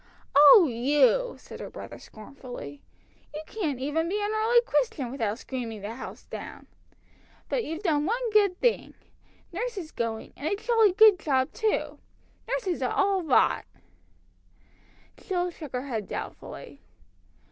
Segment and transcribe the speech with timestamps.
[0.35, 2.81] "Oh, you!" said her brother scornfully.
[3.35, 6.65] "You can't even be an early Christian without screaming the house down!
[7.49, 8.95] But you've done one good thing!
[9.53, 11.99] Nurse is going, and a jolly good job too!
[12.47, 13.65] Nurses are all rot!"
[15.17, 16.81] Jill shook her head doubtfully.